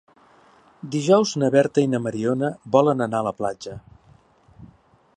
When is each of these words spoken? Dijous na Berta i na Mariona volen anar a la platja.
Dijous 0.95 1.33
na 1.43 1.51
Berta 1.57 1.85
i 1.87 1.91
na 1.93 2.01
Mariona 2.07 2.51
volen 2.77 3.09
anar 3.09 3.23
a 3.23 3.29
la 3.31 3.37
platja. 3.43 3.81